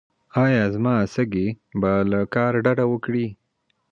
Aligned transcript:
ایا 0.43 0.63
زما 0.75 0.95
سږي 1.13 1.47
به 1.81 1.91
له 2.11 2.19
کار 2.33 2.53
ډډه 2.65 2.85
وکړي؟ 2.89 3.25